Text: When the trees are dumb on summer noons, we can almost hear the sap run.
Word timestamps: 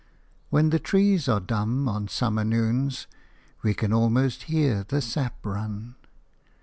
When 0.49 0.71
the 0.71 0.79
trees 0.79 1.29
are 1.29 1.39
dumb 1.39 1.87
on 1.87 2.07
summer 2.07 2.43
noons, 2.43 3.05
we 3.61 3.75
can 3.75 3.93
almost 3.93 4.45
hear 4.49 4.83
the 4.83 4.99
sap 4.99 5.45
run. 5.45 5.93